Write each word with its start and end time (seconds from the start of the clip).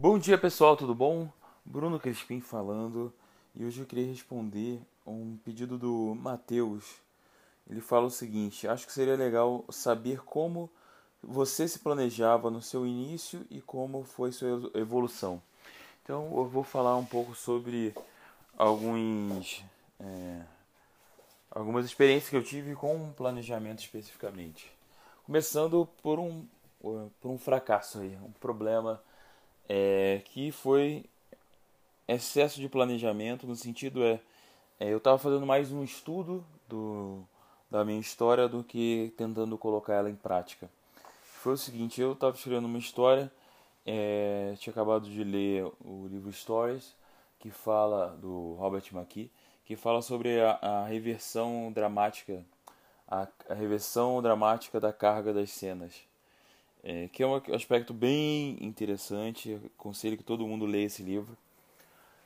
Bom 0.00 0.16
dia 0.16 0.38
pessoal, 0.38 0.76
tudo 0.76 0.94
bom? 0.94 1.28
Bruno 1.64 1.98
Crispim 1.98 2.40
falando 2.40 3.12
e 3.52 3.64
hoje 3.64 3.80
eu 3.80 3.84
queria 3.84 4.06
responder 4.06 4.80
um 5.04 5.36
pedido 5.44 5.76
do 5.76 6.14
Matheus. 6.14 6.84
Ele 7.68 7.80
fala 7.80 8.06
o 8.06 8.10
seguinte: 8.10 8.68
acho 8.68 8.86
que 8.86 8.92
seria 8.92 9.16
legal 9.16 9.64
saber 9.70 10.22
como 10.22 10.70
você 11.20 11.66
se 11.66 11.80
planejava 11.80 12.48
no 12.48 12.62
seu 12.62 12.86
início 12.86 13.44
e 13.50 13.60
como 13.60 14.04
foi 14.04 14.30
sua 14.30 14.70
evolução. 14.74 15.42
Então 16.04 16.32
eu 16.36 16.46
vou 16.46 16.62
falar 16.62 16.96
um 16.96 17.04
pouco 17.04 17.34
sobre 17.34 17.92
alguns, 18.56 19.64
é, 19.98 20.42
algumas 21.50 21.84
experiências 21.84 22.30
que 22.30 22.36
eu 22.36 22.44
tive 22.44 22.76
com 22.76 23.12
planejamento 23.14 23.80
especificamente. 23.80 24.72
Começando 25.26 25.88
por 26.00 26.20
um, 26.20 26.46
por 26.80 27.30
um 27.32 27.36
fracasso 27.36 27.98
aí, 27.98 28.16
um 28.22 28.30
problema 28.30 29.02
é, 29.68 30.22
que 30.24 30.50
foi 30.50 31.04
excesso 32.06 32.60
de 32.60 32.68
planejamento, 32.68 33.46
no 33.46 33.54
sentido 33.54 34.02
é, 34.02 34.20
é 34.80 34.90
eu 34.90 34.98
estava 34.98 35.18
fazendo 35.18 35.44
mais 35.44 35.70
um 35.70 35.84
estudo 35.84 36.44
do, 36.66 37.22
da 37.70 37.84
minha 37.84 38.00
história 38.00 38.48
do 38.48 38.64
que 38.64 39.12
tentando 39.16 39.58
colocar 39.58 39.94
ela 39.94 40.08
em 40.08 40.16
prática. 40.16 40.70
Foi 41.22 41.52
o 41.52 41.56
seguinte, 41.56 42.00
eu 42.00 42.12
estava 42.12 42.34
escrevendo 42.34 42.64
uma 42.64 42.78
história, 42.78 43.30
é, 43.84 44.54
tinha 44.58 44.72
acabado 44.72 45.08
de 45.08 45.22
ler 45.22 45.64
o 45.84 46.06
livro 46.08 46.32
Stories, 46.32 46.96
que 47.38 47.50
fala 47.50 48.16
do 48.20 48.54
Robert 48.54 48.84
McKee, 48.92 49.30
que 49.64 49.76
fala 49.76 50.02
sobre 50.02 50.40
a, 50.40 50.58
a 50.62 50.86
reversão 50.86 51.70
dramática, 51.72 52.44
a, 53.06 53.28
a 53.48 53.54
reversão 53.54 54.20
dramática 54.22 54.80
da 54.80 54.92
carga 54.92 55.32
das 55.32 55.50
cenas 55.50 56.08
é, 56.82 57.08
que 57.08 57.22
é 57.22 57.26
um 57.26 57.34
aspecto 57.54 57.92
bem 57.92 58.56
interessante. 58.60 59.58
Aconselho 59.78 60.16
que 60.16 60.24
todo 60.24 60.46
mundo 60.46 60.66
leia 60.66 60.86
esse 60.86 61.02
livro. 61.02 61.36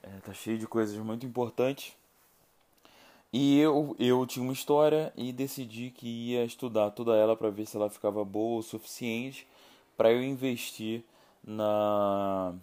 É, 0.02 0.08
tá 0.20 0.32
cheio 0.32 0.58
de 0.58 0.66
coisas 0.66 0.96
muito 0.98 1.24
importantes. 1.24 1.94
E 3.32 3.58
eu, 3.58 3.96
eu 3.98 4.26
tinha 4.26 4.42
uma 4.42 4.52
história 4.52 5.12
e 5.16 5.32
decidi 5.32 5.90
que 5.90 6.06
ia 6.06 6.44
estudar 6.44 6.90
toda 6.90 7.16
ela 7.16 7.34
para 7.34 7.48
ver 7.48 7.66
se 7.66 7.76
ela 7.76 7.88
ficava 7.88 8.22
boa 8.24 8.60
o 8.60 8.62
suficiente 8.62 9.46
para 9.96 10.12
eu 10.12 10.22
investir 10.22 11.02
na, 11.42 12.54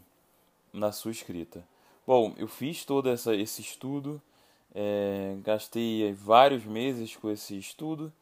na 0.72 0.92
sua 0.92 1.12
escrita. 1.12 1.64
Bom, 2.06 2.34
eu 2.38 2.48
fiz 2.48 2.86
todo 2.86 3.10
essa, 3.10 3.36
esse 3.36 3.62
estudo, 3.62 4.22
é, 4.74 5.38
gastei 5.44 6.14
vários 6.14 6.64
meses 6.66 7.16
com 7.16 7.32
esse 7.32 7.58
estudo 7.58 8.14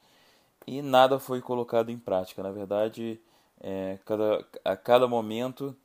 e 0.65 0.81
nada 0.81 1.19
foi 1.19 1.41
colocado 1.41 1.89
em 1.89 1.97
prática. 1.97 2.41
Na 2.41 2.51
verdade, 2.51 3.19
é, 3.61 3.97
cada, 4.05 4.45
a 4.63 4.75
cada 4.75 5.07
momento 5.07 5.75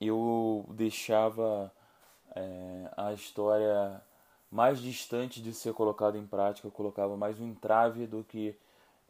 eu 0.00 0.64
deixava 0.70 1.72
é, 2.34 2.90
a 2.96 3.12
história 3.12 4.00
mais 4.50 4.80
distante 4.80 5.40
de 5.40 5.52
ser 5.52 5.72
colocada 5.74 6.18
em 6.18 6.26
prática, 6.26 6.66
eu 6.66 6.72
colocava 6.72 7.16
mais 7.16 7.40
um 7.40 7.46
entrave 7.46 8.06
do 8.06 8.24
que 8.24 8.56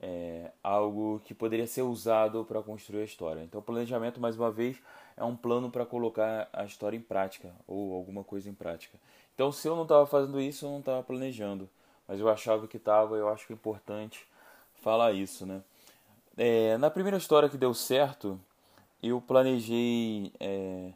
é, 0.02 0.50
algo 0.62 1.20
que 1.25 1.34
poderia 1.34 1.67
ser 1.67 1.83
usado 1.83 2.44
para 2.44 2.62
construir 2.62 3.02
a 3.02 3.05
história. 3.05 3.42
Então, 3.42 3.61
o 3.61 3.62
planejamento, 3.62 4.20
mais 4.20 4.36
uma 4.36 4.50
vez, 4.50 4.77
é 5.17 5.24
um 5.24 5.36
plano 5.36 5.70
para 5.70 5.84
colocar 5.86 6.48
a 6.52 6.64
história 6.64 6.97
em 6.97 7.00
prática 7.00 7.52
ou 7.67 7.95
alguma 7.95 8.24
coisa 8.24 8.48
em 8.48 8.55
prática. 8.55 8.98
Então, 9.34 9.52
se 9.52 9.69
eu 9.69 9.77
não 9.77 9.83
estava 9.84 10.06
fazendo 10.06 10.41
isso, 10.41 10.67
eu 10.67 10.70
não 10.70 10.80
estava 10.80 11.02
planejando, 11.02 11.69
mas 12.08 12.20
eu 12.20 12.28
achava 12.28 12.67
que 12.67 12.77
estava. 12.77 13.17
Eu 13.17 13.28
acho 13.28 13.47
que 13.47 13.52
é 13.52 13.56
importante 13.56 14.27
falar 14.83 15.12
isso, 15.12 15.47
né? 15.47 15.62
É, 16.36 16.78
na 16.78 16.91
primeira 16.91 17.19
história 17.19 17.48
que 17.48 17.59
deu 17.59 17.75
certo, 17.75 18.41
eu 19.03 19.20
planejei 19.20 20.33
é, 20.39 20.92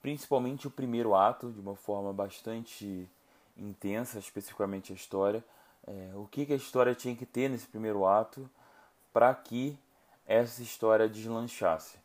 principalmente 0.00 0.66
o 0.66 0.70
primeiro 0.70 1.14
ato 1.14 1.50
de 1.50 1.60
uma 1.60 1.74
forma 1.74 2.12
bastante 2.12 3.08
intensa, 3.56 4.18
especificamente 4.18 4.92
a 4.92 4.96
história. 4.96 5.44
É, 5.86 6.10
o 6.14 6.26
que, 6.26 6.46
que 6.46 6.52
a 6.52 6.56
história 6.56 6.94
tinha 6.94 7.14
que 7.14 7.26
ter 7.26 7.48
nesse 7.48 7.66
primeiro 7.66 8.06
ato 8.06 8.48
para 9.12 9.34
que 9.34 9.78
essa 10.26 10.62
história 10.62 11.08
deslanchasse. 11.08 11.98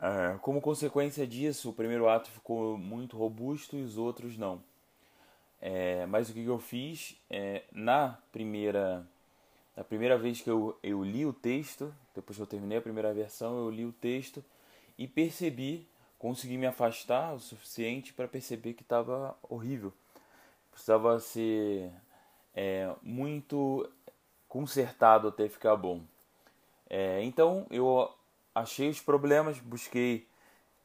É, 0.00 0.36
como 0.42 0.60
consequência 0.60 1.26
disso, 1.26 1.70
o 1.70 1.72
primeiro 1.72 2.08
ato 2.08 2.28
ficou 2.30 2.76
muito 2.76 3.16
robusto 3.16 3.76
e 3.76 3.82
os 3.82 3.96
outros 3.96 4.36
não. 4.36 4.62
É, 5.60 6.04
mas 6.06 6.28
o 6.28 6.32
que, 6.32 6.42
que 6.42 6.50
eu 6.50 6.58
fiz? 6.58 7.16
É, 7.30 7.62
na 7.70 8.18
primeira 8.32 9.06
a 9.76 9.82
primeira 9.82 10.18
vez 10.18 10.40
que 10.40 10.50
eu, 10.50 10.78
eu 10.82 11.02
li 11.02 11.24
o 11.24 11.32
texto, 11.32 11.92
depois 12.14 12.36
que 12.36 12.42
eu 12.42 12.46
terminei 12.46 12.78
a 12.78 12.82
primeira 12.82 13.12
versão, 13.12 13.58
eu 13.58 13.70
li 13.70 13.84
o 13.84 13.92
texto 13.92 14.44
e 14.98 15.08
percebi, 15.08 15.86
consegui 16.18 16.58
me 16.58 16.66
afastar 16.66 17.34
o 17.34 17.40
suficiente 17.40 18.12
para 18.12 18.28
perceber 18.28 18.74
que 18.74 18.82
estava 18.82 19.36
horrível. 19.48 19.92
Precisava 20.70 21.18
ser 21.20 21.90
é, 22.54 22.94
muito 23.02 23.88
consertado 24.48 25.28
até 25.28 25.48
ficar 25.48 25.76
bom. 25.76 26.02
É, 26.88 27.22
então 27.22 27.66
eu 27.70 28.12
achei 28.54 28.90
os 28.90 29.00
problemas, 29.00 29.58
busquei 29.58 30.26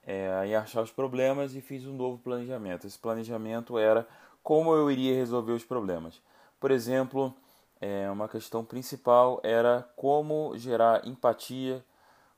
é, 0.06 0.46
em 0.46 0.56
achar 0.56 0.82
os 0.82 0.92
problemas 0.92 1.54
e 1.54 1.60
fiz 1.60 1.86
um 1.86 1.94
novo 1.94 2.18
planejamento. 2.20 2.88
Esse 2.88 2.98
planejamento 2.98 3.78
era 3.78 4.08
como 4.42 4.74
eu 4.74 4.90
iria 4.90 5.14
resolver 5.14 5.52
os 5.52 5.66
problemas. 5.66 6.22
Por 6.58 6.72
exemplo, 6.72 7.36
é, 7.80 8.10
uma 8.10 8.28
questão 8.28 8.66
principal 8.66 9.40
era 9.44 9.88
como 9.96 10.58
gerar 10.58 11.08
empatia 11.08 11.84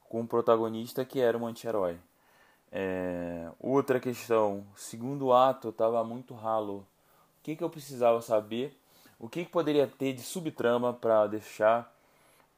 com 0.08 0.22
o 0.22 0.28
protagonista 0.28 1.06
que 1.06 1.20
era 1.20 1.38
um 1.38 1.48
anti-herói. 1.48 1.98
É, 2.72 3.50
outra 3.60 4.00
questão, 4.00 4.66
segundo 4.76 5.32
ato 5.34 5.70
estava 5.70 6.04
muito 6.04 6.34
ralo. 6.34 6.86
O 7.40 7.44
que, 7.44 7.56
que 7.56 7.64
eu 7.64 7.70
precisava 7.70 8.22
saber? 8.22 8.78
O 9.18 9.30
que, 9.30 9.46
que 9.46 9.52
poderia 9.52 9.88
ter 9.88 10.14
de 10.14 10.22
subtrama 10.22 10.94
para 10.94 11.28
deixar 11.28 11.94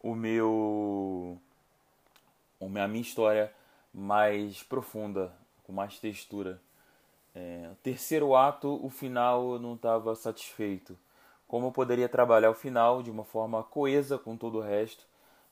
o 0.01 0.15
meu 0.15 1.39
a 2.59 2.87
minha 2.87 3.01
história 3.01 3.53
mais 3.93 4.61
profunda, 4.63 5.33
com 5.63 5.73
mais 5.73 5.99
textura. 5.99 6.61
É, 7.33 7.69
terceiro 7.81 8.35
ato, 8.35 8.83
o 8.85 8.89
final 8.89 9.53
eu 9.53 9.59
não 9.59 9.75
estava 9.75 10.15
satisfeito 10.15 10.97
como 11.51 11.67
eu 11.67 11.71
poderia 11.73 12.07
trabalhar 12.07 12.49
o 12.49 12.53
final 12.53 13.03
de 13.03 13.11
uma 13.11 13.25
forma 13.25 13.61
coesa 13.61 14.17
com 14.17 14.37
todo 14.37 14.59
o 14.59 14.61
resto 14.61 15.05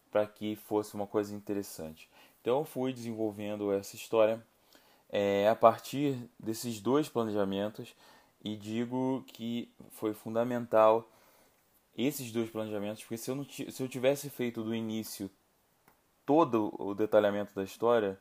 para 0.09 0.25
que 0.25 0.55
fosse 0.55 0.95
uma 0.95 1.05
coisa 1.05 1.35
interessante. 1.35 2.09
Então 2.39 2.59
eu 2.59 2.63
fui 2.63 2.93
desenvolvendo 2.93 3.73
essa 3.73 3.97
história 3.97 4.41
é, 5.09 5.49
a 5.49 5.55
partir 5.55 6.17
desses 6.39 6.79
dois 6.79 7.09
planejamentos 7.09 7.93
e 8.41 8.55
digo 8.55 9.25
que 9.27 9.69
foi 9.91 10.13
fundamental 10.13 11.05
esses 11.97 12.31
dois 12.31 12.49
planejamentos, 12.49 13.03
porque 13.03 13.17
se 13.17 13.29
eu, 13.29 13.35
não 13.35 13.43
se 13.43 13.83
eu 13.83 13.89
tivesse 13.89 14.29
feito 14.29 14.63
do 14.63 14.73
início 14.73 15.29
todo 16.25 16.73
o 16.79 16.95
detalhamento 16.95 17.53
da 17.53 17.63
história, 17.65 18.17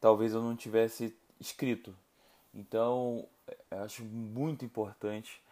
talvez 0.00 0.32
eu 0.32 0.40
não 0.40 0.54
tivesse 0.54 1.12
escrito. 1.40 1.92
Então, 2.54 3.26
acho 3.68 4.04
muito 4.04 4.64
importante 4.64 5.42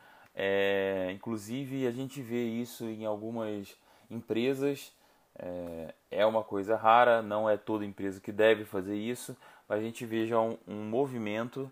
é, 0.40 1.10
inclusive, 1.12 1.84
a 1.84 1.90
gente 1.90 2.22
vê 2.22 2.44
isso 2.44 2.84
em 2.84 3.04
algumas 3.04 3.76
empresas. 4.08 4.92
É, 5.36 5.94
é, 6.12 6.26
uma 6.26 6.44
coisa 6.44 6.76
rara, 6.76 7.20
não 7.20 7.50
é 7.50 7.56
toda 7.56 7.84
empresa 7.84 8.20
que 8.20 8.30
deve 8.30 8.64
fazer 8.64 8.94
isso, 8.94 9.36
mas 9.68 9.80
a 9.80 9.82
gente 9.82 10.06
veja 10.06 10.38
um, 10.38 10.56
um 10.66 10.84
movimento 10.84 11.68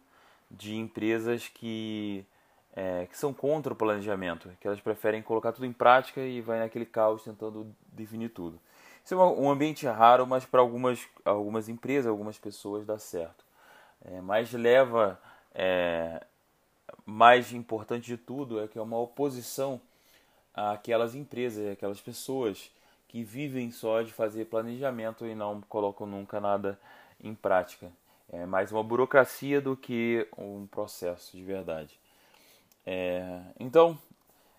de 0.50 0.74
empresas 0.74 1.46
que, 1.46 2.26
é, 2.74 3.06
que 3.06 3.16
são 3.16 3.32
contra 3.32 3.72
o 3.72 3.76
planejamento, 3.76 4.50
que 4.60 4.66
elas 4.66 4.80
preferem 4.80 5.22
colocar 5.22 5.52
tudo 5.52 5.64
em 5.64 5.72
prática 5.72 6.20
e 6.20 6.40
vai 6.40 6.58
naquele 6.58 6.86
caos 6.86 7.22
tentando 7.22 7.72
definir 7.92 8.30
tudo. 8.30 8.58
Isso 9.04 9.14
é 9.14 9.16
um 9.16 9.48
ambiente 9.48 9.86
raro, 9.86 10.26
mas 10.26 10.44
para 10.44 10.60
algumas, 10.60 11.06
algumas 11.24 11.68
empresas, 11.68 12.10
algumas 12.10 12.36
pessoas 12.36 12.84
dá 12.84 12.98
certo. 12.98 13.44
É, 14.04 14.20
mas 14.20 14.52
leva 14.52 15.20
é, 15.54 16.20
mais 17.04 17.52
importante 17.52 18.06
de 18.06 18.16
tudo 18.16 18.60
é 18.60 18.68
que 18.68 18.78
é 18.78 18.82
uma 18.82 18.98
oposição 18.98 19.80
àquelas 20.54 21.14
empresas, 21.14 21.72
àquelas 21.72 22.00
pessoas 22.00 22.70
que 23.08 23.22
vivem 23.22 23.70
só 23.70 24.02
de 24.02 24.12
fazer 24.12 24.46
planejamento 24.46 25.26
e 25.26 25.34
não 25.34 25.60
colocam 25.62 26.06
nunca 26.06 26.40
nada 26.40 26.78
em 27.20 27.34
prática. 27.34 27.90
É 28.28 28.44
mais 28.44 28.72
uma 28.72 28.82
burocracia 28.82 29.60
do 29.60 29.76
que 29.76 30.26
um 30.36 30.66
processo 30.66 31.36
de 31.36 31.44
verdade. 31.44 31.98
É, 32.84 33.40
então, 33.58 33.98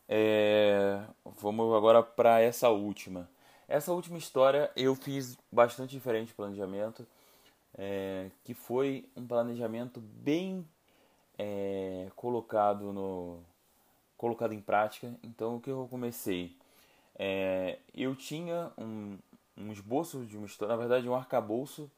é, 0.08 1.02
vamos 1.26 1.74
agora 1.76 2.02
para 2.02 2.40
essa 2.40 2.70
última. 2.70 3.30
Essa 3.68 3.92
última 3.92 4.18
história 4.18 4.72
eu 4.76 4.96
fiz 4.96 5.38
bastante 5.52 5.92
diferente 5.92 6.34
planejamento, 6.34 7.06
é, 7.78 8.30
que 8.46 8.54
foi 8.54 9.10
um 9.16 9.28
planejamento 9.28 10.00
bem 10.00 10.66
é, 11.38 12.10
colocado 12.16 12.92
no 12.92 13.40
colocado 14.18 14.54
em 14.54 14.62
prática. 14.62 15.14
Então 15.24 15.58
o 15.58 15.62
que 15.62 15.70
eu 15.70 15.88
comecei? 15.90 16.56
É, 17.16 17.80
eu 17.94 18.16
tinha 18.16 18.72
um, 18.78 19.18
um 19.58 19.72
esboço 19.72 20.26
de 20.26 20.38
uma 20.38 20.46
história, 20.46 20.76
na 20.76 20.80
verdade 20.80 21.10
um 21.10 21.16
arcabouço 21.16 21.90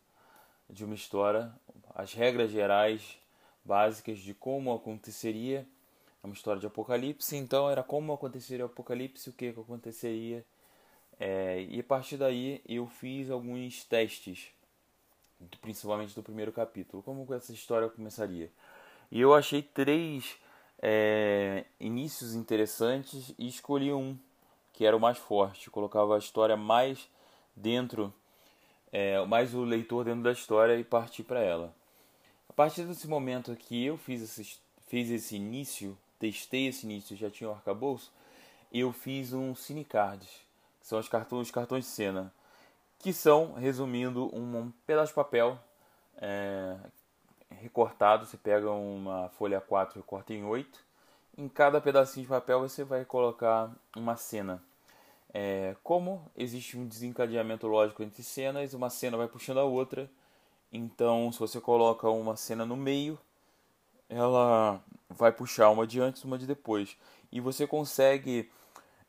de 0.69 0.85
uma 0.85 0.95
história, 0.95 1.51
as 1.95 2.13
regras 2.13 2.51
gerais 2.51 3.17
básicas 3.65 4.19
de 4.19 4.33
como 4.33 4.73
aconteceria 4.73 5.67
uma 6.23 6.33
história 6.33 6.59
de 6.59 6.67
apocalipse, 6.67 7.35
então 7.35 7.69
era 7.69 7.81
como 7.81 8.11
aconteceria 8.13 8.65
o 8.65 8.69
apocalipse, 8.69 9.29
o 9.29 9.33
que, 9.33 9.53
que 9.53 9.59
aconteceria. 9.59 10.45
É, 11.19 11.65
e 11.69 11.79
a 11.79 11.83
partir 11.83 12.17
daí 12.17 12.61
eu 12.67 12.87
fiz 12.87 13.29
alguns 13.29 13.83
testes, 13.83 14.49
principalmente 15.61 16.13
do 16.13 16.23
primeiro 16.23 16.51
capítulo, 16.51 17.03
como 17.03 17.31
essa 17.33 17.53
história 17.53 17.89
começaria. 17.89 18.51
E 19.11 19.21
eu 19.21 19.33
achei 19.33 19.61
três 19.61 20.37
é, 20.81 21.65
inícios 21.79 22.35
interessantes 22.35 23.33
e 23.37 23.47
escolhi 23.47 23.91
um, 23.91 24.17
que 24.73 24.85
era 24.85 24.95
o 24.95 24.99
mais 24.99 25.17
forte. 25.17 25.69
colocava 25.69 26.15
a 26.15 26.19
história 26.19 26.55
mais 26.55 27.09
dentro, 27.55 28.13
é, 28.91 29.23
mais 29.25 29.53
o 29.53 29.63
leitor 29.63 30.05
dentro 30.05 30.23
da 30.23 30.31
história 30.31 30.77
e 30.77 30.83
partir 30.83 31.23
para 31.23 31.41
ela. 31.41 31.73
A 32.47 32.53
partir 32.53 32.83
desse 32.83 33.07
momento 33.07 33.55
que 33.55 33.85
eu 33.85 33.97
fiz 33.97 34.21
esse, 34.21 34.59
fiz 34.87 35.09
esse 35.09 35.35
início, 35.35 35.97
testei 36.19 36.67
esse 36.67 36.85
início 36.85 37.15
já 37.15 37.29
tinha 37.29 37.49
o 37.49 37.53
arcabouço, 37.53 38.11
eu 38.71 38.91
fiz 38.91 39.33
um 39.33 39.55
cinecards, 39.55 40.29
que 40.79 40.87
são 40.87 40.99
os 40.99 41.09
cartões, 41.09 41.47
os 41.47 41.51
cartões 41.51 41.85
de 41.85 41.91
cena, 41.91 42.33
que 42.99 43.13
são, 43.13 43.53
resumindo, 43.53 44.29
um, 44.35 44.71
pedaço 44.85 45.11
de 45.11 45.15
papel 45.15 45.57
é, 46.17 46.77
recortado, 47.51 48.25
você 48.25 48.37
pega 48.37 48.69
uma 48.71 49.29
folha 49.29 49.59
4 49.59 49.99
e 49.99 50.03
corta 50.03 50.33
em 50.33 50.43
8, 50.43 50.79
em 51.37 51.47
cada 51.47 51.79
pedacinho 51.79 52.25
de 52.25 52.29
papel 52.29 52.61
você 52.61 52.83
vai 52.83 53.05
colocar 53.05 53.71
uma 53.95 54.15
cena. 54.15 54.61
É, 55.33 55.75
como 55.83 56.29
existe 56.35 56.77
um 56.77 56.87
desencadeamento 56.87 57.67
lógico 57.67 58.03
entre 58.03 58.23
cenas, 58.23 58.73
uma 58.73 58.89
cena 58.89 59.17
vai 59.17 59.27
puxando 59.27 59.59
a 59.59 59.63
outra, 59.63 60.09
então 60.71 61.31
se 61.31 61.39
você 61.39 61.61
coloca 61.61 62.09
uma 62.09 62.35
cena 62.35 62.65
no 62.65 62.75
meio, 62.75 63.17
ela 64.09 64.81
vai 65.09 65.31
puxar 65.31 65.69
uma 65.69 65.85
de 65.85 65.99
antes, 65.99 66.23
uma 66.23 66.37
de 66.37 66.47
depois. 66.47 66.97
E 67.31 67.39
você 67.39 67.67
consegue, 67.67 68.51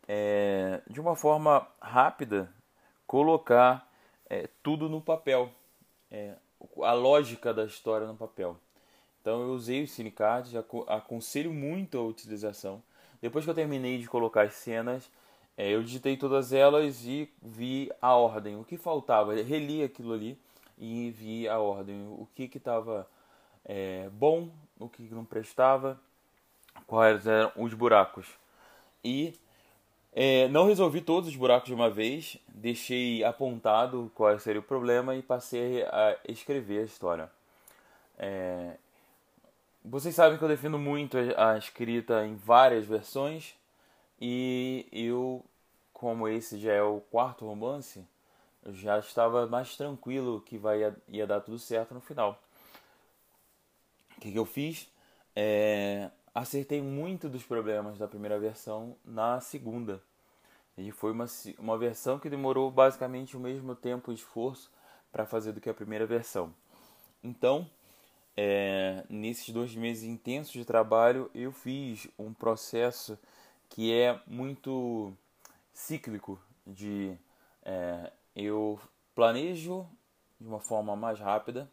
é, 0.06 0.82
de 0.88 1.00
uma 1.00 1.16
forma 1.16 1.66
rápida, 1.80 2.52
colocar 3.06 3.88
é, 4.28 4.48
tudo 4.62 4.88
no 4.88 5.00
papel. 5.00 5.50
É, 6.10 6.36
a 6.82 6.92
lógica 6.92 7.52
da 7.52 7.64
história 7.64 8.06
no 8.06 8.16
papel. 8.16 8.56
Então 9.20 9.42
eu 9.42 9.50
usei 9.50 9.82
o 9.82 9.88
Cinecard, 9.88 10.56
aconselho 10.86 11.52
muito 11.52 11.98
a 11.98 12.02
utilização. 12.02 12.82
Depois 13.20 13.44
que 13.44 13.50
eu 13.50 13.54
terminei 13.54 13.98
de 13.98 14.08
colocar 14.08 14.42
as 14.42 14.54
cenas, 14.54 15.10
é, 15.56 15.68
eu 15.74 15.82
digitei 15.82 16.16
todas 16.16 16.52
elas 16.52 17.04
e 17.04 17.30
vi 17.42 17.92
a 18.00 18.14
ordem, 18.14 18.56
o 18.56 18.64
que 18.64 18.78
faltava. 18.78 19.34
Reli 19.34 19.82
aquilo 19.82 20.14
ali 20.14 20.38
e 20.78 21.10
vi 21.10 21.46
a 21.46 21.58
ordem, 21.58 22.06
o 22.06 22.26
que 22.34 22.50
estava 22.56 23.06
é, 23.64 24.08
bom, 24.10 24.48
o 24.78 24.88
que 24.88 25.02
não 25.14 25.24
prestava, 25.24 26.00
quais 26.86 27.26
eram 27.26 27.52
os 27.56 27.74
buracos. 27.74 28.26
E 29.04 29.34
é, 30.12 30.48
não 30.48 30.66
resolvi 30.66 31.00
todos 31.00 31.28
os 31.28 31.36
buracos 31.36 31.68
de 31.68 31.74
uma 31.74 31.88
vez, 31.88 32.36
deixei 32.48 33.22
apontado 33.22 34.10
qual 34.14 34.38
seria 34.38 34.60
o 34.60 34.64
problema 34.64 35.14
e 35.14 35.22
passei 35.22 35.82
a 35.84 36.16
escrever 36.28 36.80
a 36.80 36.84
história. 36.84 37.30
É, 38.18 38.76
vocês 39.84 40.14
sabem 40.14 40.36
que 40.36 40.44
eu 40.44 40.48
defino 40.48 40.78
muito 40.78 41.16
a 41.36 41.56
escrita 41.56 42.26
em 42.26 42.34
várias 42.34 42.84
versões 42.84 43.54
e 44.20 44.86
eu, 44.92 45.44
como 45.92 46.28
esse 46.28 46.58
já 46.58 46.72
é 46.72 46.82
o 46.82 47.00
quarto 47.00 47.46
romance, 47.46 48.04
já 48.72 48.98
estava 48.98 49.46
mais 49.46 49.76
tranquilo 49.76 50.42
que 50.42 50.58
vai, 50.58 50.92
ia 51.08 51.26
dar 51.26 51.40
tudo 51.40 51.58
certo 51.58 51.94
no 51.94 52.00
final. 52.00 52.38
O 54.16 54.20
que, 54.20 54.32
que 54.32 54.38
eu 54.38 54.44
fiz? 54.44 54.88
É, 55.34 56.10
acertei 56.34 56.80
muito 56.80 57.28
dos 57.28 57.44
problemas 57.44 57.98
da 57.98 58.08
primeira 58.08 58.38
versão 58.38 58.96
na 59.04 59.40
segunda. 59.40 60.02
E 60.76 60.90
foi 60.92 61.12
uma, 61.12 61.26
uma 61.58 61.76
versão 61.76 62.18
que 62.18 62.30
demorou 62.30 62.70
basicamente 62.70 63.36
o 63.36 63.40
mesmo 63.40 63.74
tempo 63.74 64.10
e 64.10 64.14
esforço 64.14 64.70
para 65.12 65.26
fazer 65.26 65.52
do 65.52 65.60
que 65.60 65.68
a 65.68 65.74
primeira 65.74 66.06
versão. 66.06 66.54
Então, 67.22 67.68
é, 68.36 69.04
nesses 69.08 69.52
dois 69.52 69.74
meses 69.74 70.04
intensos 70.04 70.52
de 70.52 70.64
trabalho, 70.64 71.30
eu 71.34 71.52
fiz 71.52 72.08
um 72.18 72.32
processo 72.32 73.18
que 73.68 73.92
é 73.92 74.20
muito 74.26 75.12
cíclico 75.72 76.40
de 76.66 77.16
é, 77.62 78.12
eu 78.34 78.80
planejo 79.14 79.86
de 80.40 80.46
uma 80.46 80.60
forma 80.60 80.96
mais 80.96 81.18
rápida 81.18 81.70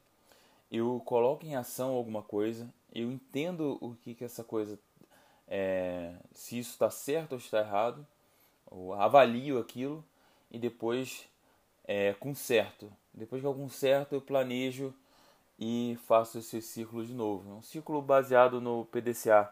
eu 0.71 1.01
coloco 1.05 1.45
em 1.45 1.55
ação 1.55 1.91
alguma 1.91 2.21
coisa, 2.21 2.67
eu 3.01 3.11
entendo 3.11 3.77
o 3.81 3.95
que, 3.95 4.15
que 4.15 4.23
essa 4.23 4.43
coisa, 4.43 4.79
é, 5.47 6.13
se 6.33 6.57
isso 6.59 6.71
está 6.71 6.89
certo 6.89 7.33
ou 7.33 7.37
está 7.37 7.59
errado, 7.59 8.05
ou 8.65 8.93
avalio 8.93 9.59
aquilo 9.59 10.03
e 10.51 10.57
depois 10.57 11.27
é, 11.85 12.13
conserto. 12.13 12.91
Depois 13.13 13.41
que 13.41 13.47
eu 13.47 13.53
conserto, 13.53 14.13
eu 14.13 14.21
planejo 14.21 14.93
e 15.59 15.97
faço 16.07 16.39
esse 16.39 16.61
ciclo 16.61 17.05
de 17.05 17.13
novo. 17.13 17.57
Um 17.57 17.61
ciclo 17.61 18.01
baseado 18.01 18.61
no 18.61 18.85
PDCA, 18.85 19.51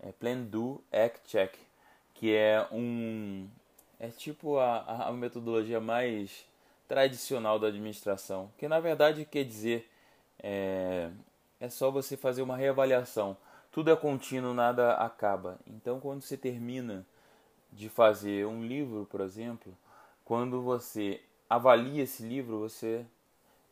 é 0.00 0.12
Plan, 0.12 0.42
Do, 0.42 0.82
Act, 0.92 1.20
Check, 1.28 1.54
que 2.14 2.34
é 2.34 2.66
um 2.70 3.48
é 3.98 4.08
tipo 4.08 4.58
a, 4.58 5.08
a 5.08 5.12
metodologia 5.12 5.80
mais 5.80 6.44
tradicional 6.86 7.58
da 7.58 7.68
administração, 7.68 8.50
que 8.58 8.68
na 8.68 8.78
verdade 8.78 9.24
quer 9.24 9.44
dizer 9.44 9.90
é, 10.38 11.10
é 11.60 11.68
só 11.68 11.90
você 11.90 12.16
fazer 12.16 12.42
uma 12.42 12.56
reavaliação. 12.56 13.36
Tudo 13.70 13.90
é 13.90 13.96
contínuo, 13.96 14.54
nada 14.54 14.94
acaba. 14.94 15.58
Então, 15.66 16.00
quando 16.00 16.22
você 16.22 16.36
termina 16.36 17.06
de 17.72 17.88
fazer 17.88 18.46
um 18.46 18.64
livro, 18.64 19.06
por 19.10 19.20
exemplo, 19.20 19.76
quando 20.24 20.62
você 20.62 21.20
avalia 21.48 22.02
esse 22.02 22.22
livro, 22.22 22.58
você 22.58 23.04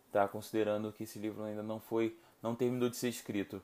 está 0.07 0.29
considerando 0.29 0.93
que 0.93 1.05
esse 1.05 1.19
livro 1.19 1.43
ainda 1.43 1.63
não 1.63 1.81
foi, 1.81 2.17
não 2.43 2.55
terminou 2.55 2.89
de 2.89 2.97
ser 2.97 3.09
escrito. 3.09 3.63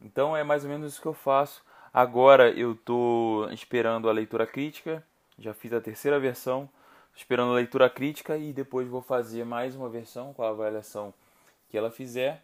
Então, 0.00 0.36
é 0.36 0.44
mais 0.44 0.64
ou 0.64 0.70
menos 0.70 0.92
isso 0.92 1.02
que 1.02 1.08
eu 1.08 1.14
faço. 1.14 1.62
Agora 1.92 2.50
eu 2.50 2.72
estou 2.72 3.50
esperando 3.52 4.08
a 4.08 4.12
leitura 4.12 4.46
crítica. 4.46 5.04
Já 5.38 5.52
fiz 5.54 5.72
a 5.72 5.80
terceira 5.80 6.18
versão. 6.18 6.68
esperando 7.16 7.52
a 7.52 7.54
leitura 7.54 7.88
crítica 7.88 8.36
e 8.36 8.52
depois 8.52 8.88
vou 8.88 9.00
fazer 9.00 9.44
mais 9.44 9.76
uma 9.76 9.88
versão 9.88 10.32
com 10.34 10.42
a 10.42 10.48
avaliação 10.48 11.14
que 11.68 11.78
ela 11.78 11.90
fizer 11.90 12.42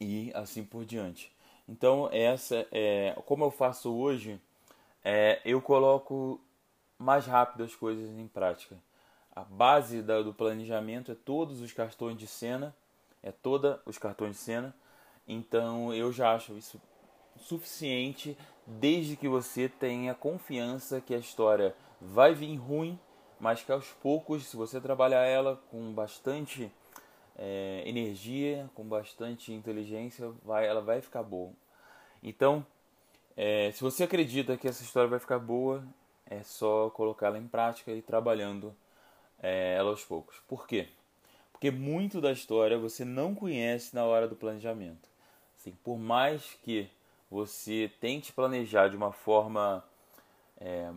e 0.00 0.30
assim 0.34 0.64
por 0.64 0.84
diante. 0.84 1.32
Então 1.68 2.08
essa 2.12 2.66
é 2.72 3.14
como 3.26 3.44
eu 3.44 3.50
faço 3.50 3.92
hoje, 3.92 4.40
é, 5.04 5.40
eu 5.44 5.60
coloco 5.60 6.40
mais 6.98 7.26
rápido 7.26 7.64
as 7.64 7.74
coisas 7.74 8.08
em 8.18 8.26
prática. 8.26 8.76
A 9.34 9.44
base 9.44 10.02
da, 10.02 10.22
do 10.22 10.34
planejamento 10.34 11.12
é 11.12 11.14
todos 11.14 11.60
os 11.60 11.72
cartões 11.72 12.18
de 12.18 12.26
cena, 12.26 12.74
é 13.22 13.30
toda 13.30 13.80
os 13.86 13.98
cartões 13.98 14.36
de 14.36 14.42
cena. 14.42 14.74
Então 15.26 15.94
eu 15.94 16.12
já 16.12 16.34
acho 16.34 16.56
isso 16.56 16.80
suficiente 17.36 18.36
desde 18.66 19.16
que 19.16 19.28
você 19.28 19.68
tenha 19.68 20.14
confiança 20.14 21.00
que 21.00 21.14
a 21.14 21.18
história 21.18 21.74
vai 22.00 22.34
vir 22.34 22.56
ruim, 22.56 22.98
mas 23.38 23.62
que 23.62 23.72
aos 23.72 23.86
poucos, 24.02 24.46
se 24.46 24.56
você 24.56 24.80
trabalhar 24.80 25.24
ela 25.24 25.60
com 25.70 25.92
bastante 25.92 26.70
é, 27.36 27.82
energia, 27.86 28.70
com 28.74 28.84
bastante 28.84 29.52
inteligência, 29.52 30.30
vai, 30.44 30.66
ela 30.66 30.80
vai 30.80 31.00
ficar 31.00 31.22
boa. 31.22 31.52
Então, 32.22 32.64
é, 33.36 33.70
se 33.72 33.80
você 33.80 34.04
acredita 34.04 34.56
que 34.56 34.68
essa 34.68 34.82
história 34.82 35.08
vai 35.08 35.18
ficar 35.18 35.38
boa, 35.38 35.82
é 36.26 36.42
só 36.42 36.90
colocá-la 36.90 37.38
em 37.38 37.48
prática 37.48 37.90
e 37.92 38.02
trabalhando 38.02 38.76
é, 39.42 39.74
ela 39.74 39.90
aos 39.90 40.04
poucos. 40.04 40.38
Por 40.46 40.66
quê? 40.66 40.88
Porque 41.50 41.70
muito 41.70 42.20
da 42.20 42.32
história 42.32 42.78
você 42.78 43.04
não 43.04 43.34
conhece 43.34 43.94
na 43.94 44.04
hora 44.04 44.28
do 44.28 44.36
planejamento. 44.36 45.08
Assim, 45.58 45.72
por 45.82 45.98
mais 45.98 46.58
que 46.62 46.90
você 47.30 47.90
tente 48.00 48.32
planejar 48.32 48.88
de 48.88 48.96
uma 48.96 49.12
forma 49.12 49.84
é, 50.58 50.90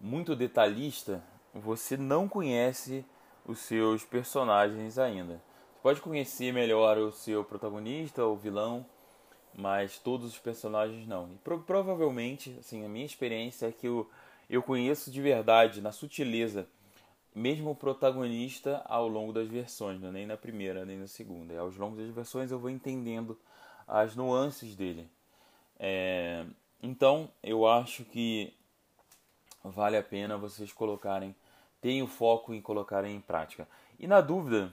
muito 0.00 0.36
detalhista, 0.36 1.22
você 1.54 1.96
não 1.96 2.28
conhece 2.28 3.04
os 3.46 3.58
seus 3.60 4.04
personagens 4.04 4.98
ainda 4.98 5.40
pode 5.82 6.00
conhecer 6.00 6.52
melhor 6.52 6.96
o 6.98 7.10
seu 7.10 7.44
protagonista 7.44 8.24
ou 8.24 8.36
vilão, 8.36 8.86
mas 9.54 9.98
todos 9.98 10.32
os 10.32 10.38
personagens 10.38 11.06
não. 11.06 11.30
E 11.32 11.36
pro, 11.38 11.60
provavelmente, 11.60 12.56
assim, 12.60 12.84
a 12.84 12.88
minha 12.88 13.04
experiência 13.04 13.66
é 13.66 13.72
que 13.72 13.88
eu, 13.88 14.08
eu 14.48 14.62
conheço 14.62 15.10
de 15.10 15.20
verdade, 15.20 15.80
na 15.80 15.92
sutileza, 15.92 16.68
mesmo 17.34 17.70
o 17.70 17.76
protagonista 17.76 18.82
ao 18.84 19.08
longo 19.08 19.32
das 19.32 19.48
versões, 19.48 20.00
não 20.00 20.08
é 20.08 20.12
nem 20.12 20.26
na 20.26 20.36
primeira 20.36 20.84
nem 20.84 20.98
na 20.98 21.06
segunda. 21.06 21.52
E 21.52 21.58
aos 21.58 21.76
longos 21.76 21.98
das 21.98 22.14
versões 22.14 22.50
eu 22.50 22.58
vou 22.58 22.70
entendendo 22.70 23.38
as 23.88 24.14
nuances 24.14 24.76
dele. 24.76 25.08
É, 25.78 26.44
então 26.82 27.28
eu 27.42 27.66
acho 27.66 28.04
que 28.04 28.54
vale 29.64 29.96
a 29.96 30.02
pena 30.02 30.36
vocês 30.36 30.72
colocarem, 30.72 31.34
tenham 31.80 32.06
foco 32.06 32.54
em 32.54 32.60
colocarem 32.60 33.16
em 33.16 33.20
prática. 33.20 33.66
E 33.98 34.06
na 34.06 34.20
dúvida, 34.20 34.72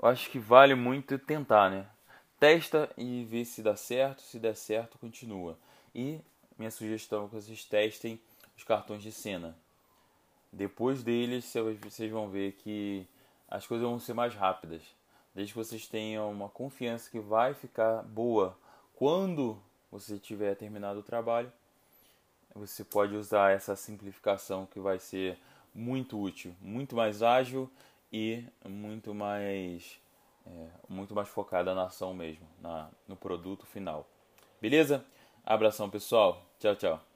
eu 0.00 0.08
acho 0.08 0.30
que 0.30 0.38
vale 0.38 0.74
muito 0.74 1.18
tentar, 1.18 1.70
né? 1.70 1.86
testa 2.38 2.88
e 2.96 3.24
vê 3.24 3.44
se 3.44 3.62
dá 3.62 3.76
certo. 3.76 4.22
Se 4.22 4.38
der 4.38 4.54
certo, 4.54 4.98
continua. 4.98 5.58
E 5.94 6.20
minha 6.58 6.70
sugestão 6.70 7.24
é 7.24 7.28
que 7.28 7.34
vocês 7.34 7.64
testem 7.64 8.20
os 8.56 8.64
cartões 8.64 9.02
de 9.02 9.12
cena. 9.12 9.56
Depois 10.52 11.02
deles, 11.02 11.52
vocês 11.82 12.10
vão 12.10 12.28
ver 12.28 12.52
que 12.52 13.06
as 13.48 13.66
coisas 13.66 13.86
vão 13.86 13.98
ser 13.98 14.14
mais 14.14 14.34
rápidas. 14.34 14.82
Desde 15.34 15.52
que 15.52 15.58
vocês 15.58 15.86
tenham 15.86 16.30
uma 16.30 16.48
confiança 16.48 17.10
que 17.10 17.20
vai 17.20 17.54
ficar 17.54 18.02
boa 18.02 18.56
quando 18.94 19.60
você 19.90 20.18
tiver 20.18 20.54
terminado 20.56 21.00
o 21.00 21.02
trabalho, 21.02 21.52
você 22.54 22.82
pode 22.82 23.14
usar 23.14 23.52
essa 23.52 23.76
simplificação 23.76 24.66
que 24.66 24.80
vai 24.80 24.98
ser 24.98 25.38
muito 25.74 26.20
útil, 26.20 26.54
muito 26.60 26.96
mais 26.96 27.22
ágil 27.22 27.70
e 28.12 28.44
muito 28.64 29.14
mais 29.14 30.00
é, 30.46 30.68
muito 30.88 31.14
mais 31.14 31.28
focada 31.28 31.74
na 31.74 31.84
ação 31.84 32.14
mesmo, 32.14 32.46
na, 32.60 32.90
no 33.06 33.16
produto 33.16 33.66
final. 33.66 34.08
Beleza? 34.60 35.04
Abração 35.44 35.88
pessoal, 35.90 36.42
tchau, 36.58 36.74
tchau. 36.76 37.08